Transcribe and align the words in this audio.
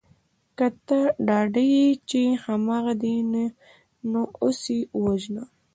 که 0.57 0.67
ته 0.87 0.99
ډاډه 1.27 1.63
یې 1.73 1.87
چې 2.09 2.21
هماغه 2.43 2.93
دی 3.01 3.15
نو 3.31 3.41
همدا 3.99 4.21
اوس 4.43 4.59
یې 4.73 4.79
ووژنه 5.01 5.43